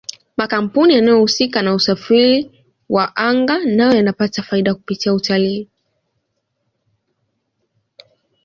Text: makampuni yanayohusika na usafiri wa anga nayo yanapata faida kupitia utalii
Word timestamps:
makampuni 0.37 0.93
yanayohusika 0.93 1.61
na 1.61 1.73
usafiri 1.73 2.65
wa 2.89 3.15
anga 3.15 3.65
nayo 3.65 3.95
yanapata 3.95 4.43
faida 4.43 4.73
kupitia 4.75 5.13
utalii 5.13 5.69